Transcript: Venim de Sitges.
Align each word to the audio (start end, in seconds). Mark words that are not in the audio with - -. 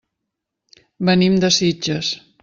Venim 1.09 1.35
de 1.43 1.51
Sitges. 1.61 2.11